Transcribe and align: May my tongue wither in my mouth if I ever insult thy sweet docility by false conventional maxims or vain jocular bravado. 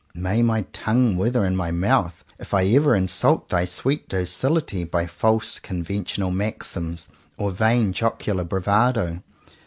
May 0.15 0.41
my 0.41 0.61
tongue 0.73 1.15
wither 1.15 1.45
in 1.45 1.55
my 1.55 1.69
mouth 1.69 2.25
if 2.39 2.55
I 2.55 2.65
ever 2.69 2.95
insult 2.95 3.49
thy 3.49 3.65
sweet 3.65 4.09
docility 4.09 4.83
by 4.83 5.05
false 5.05 5.59
conventional 5.59 6.31
maxims 6.31 7.07
or 7.37 7.51
vain 7.51 7.93
jocular 7.93 8.43
bravado. 8.43 9.21